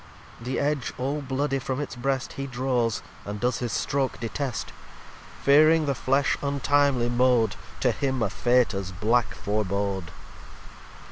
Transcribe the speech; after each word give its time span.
The 0.41 0.59
Edge 0.59 0.91
all 0.97 1.21
bloody 1.21 1.59
from 1.59 1.79
its 1.79 1.95
Breast 1.95 2.33
He 2.33 2.47
draws, 2.47 3.03
and 3.23 3.39
does 3.39 3.59
his 3.59 3.71
stroke 3.71 4.19
detest; 4.19 4.73
Fearing 5.43 5.85
the 5.85 5.93
Flesh 5.93 6.39
untimely 6.41 7.07
mow'd 7.07 7.55
To 7.81 7.91
him 7.91 8.23
a 8.23 8.31
Fate 8.31 8.73
as 8.73 8.91
black 8.91 9.35
forebode. 9.35 10.09